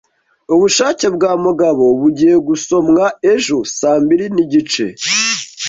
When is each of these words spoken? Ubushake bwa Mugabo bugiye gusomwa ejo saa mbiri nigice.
Ubushake 0.53 1.05
bwa 1.15 1.31
Mugabo 1.43 1.85
bugiye 1.99 2.35
gusomwa 2.47 3.05
ejo 3.33 3.57
saa 3.77 3.99
mbiri 4.03 4.25
nigice. 4.35 4.85